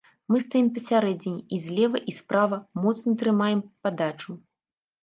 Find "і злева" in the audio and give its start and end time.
1.57-2.03